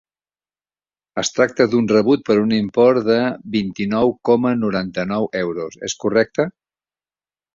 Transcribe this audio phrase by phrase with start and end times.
[1.23, 3.19] Es tracta d'un rebut per un import de
[3.57, 6.47] vint-i-nou coma noranta-nou euros, és correcte?